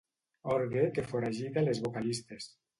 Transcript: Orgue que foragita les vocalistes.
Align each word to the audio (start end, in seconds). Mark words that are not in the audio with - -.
Orgue 0.55 0.85
que 0.95 1.05
foragita 1.11 1.67
les 1.69 1.85
vocalistes. 1.87 2.53